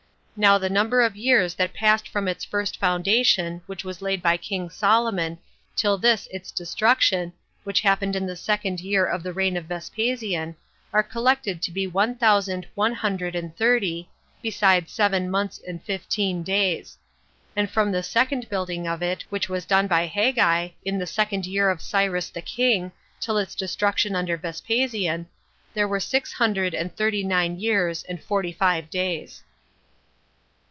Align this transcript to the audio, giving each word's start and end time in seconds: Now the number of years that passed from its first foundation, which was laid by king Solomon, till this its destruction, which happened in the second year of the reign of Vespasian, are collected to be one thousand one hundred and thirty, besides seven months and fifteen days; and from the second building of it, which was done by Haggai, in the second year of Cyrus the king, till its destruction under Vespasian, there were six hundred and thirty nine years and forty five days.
Now 0.37 0.57
the 0.57 0.71
number 0.71 1.03
of 1.03 1.15
years 1.15 1.53
that 1.55 1.71
passed 1.75 2.07
from 2.09 2.27
its 2.27 2.43
first 2.43 2.79
foundation, 2.79 3.61
which 3.67 3.83
was 3.83 4.01
laid 4.01 4.23
by 4.23 4.37
king 4.37 4.71
Solomon, 4.71 5.37
till 5.75 5.99
this 5.99 6.27
its 6.31 6.51
destruction, 6.51 7.33
which 7.63 7.81
happened 7.81 8.15
in 8.15 8.25
the 8.25 8.35
second 8.35 8.79
year 8.79 9.05
of 9.05 9.21
the 9.21 9.33
reign 9.33 9.55
of 9.55 9.65
Vespasian, 9.65 10.55
are 10.93 11.03
collected 11.03 11.61
to 11.61 11.69
be 11.69 11.85
one 11.85 12.15
thousand 12.15 12.65
one 12.73 12.93
hundred 12.93 13.35
and 13.35 13.55
thirty, 13.55 14.09
besides 14.41 14.91
seven 14.91 15.29
months 15.29 15.61
and 15.67 15.83
fifteen 15.83 16.41
days; 16.41 16.97
and 17.55 17.69
from 17.69 17.91
the 17.91 18.01
second 18.01 18.49
building 18.49 18.87
of 18.87 19.03
it, 19.03 19.23
which 19.29 19.47
was 19.47 19.63
done 19.65 19.85
by 19.85 20.07
Haggai, 20.07 20.69
in 20.83 20.97
the 20.97 21.05
second 21.05 21.45
year 21.45 21.69
of 21.69 21.81
Cyrus 21.83 22.31
the 22.31 22.41
king, 22.41 22.91
till 23.19 23.37
its 23.37 23.53
destruction 23.53 24.15
under 24.15 24.37
Vespasian, 24.37 25.27
there 25.75 25.87
were 25.87 25.99
six 25.99 26.33
hundred 26.33 26.73
and 26.73 26.95
thirty 26.95 27.23
nine 27.23 27.59
years 27.59 28.01
and 28.03 28.19
forty 28.23 28.53
five 28.53 28.89
days. 28.89 29.43